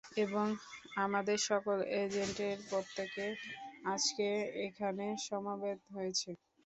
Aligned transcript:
এবং 0.23 0.47
আমাদের 0.97 1.37
সকল 1.49 1.77
এজেন্টের 1.99 2.57
প্রত্যেকে 2.69 3.25
আজকে 3.85 4.27
এখানে 4.65 5.05
সমবেত 5.27 5.79
হয়েছে। 5.95 6.29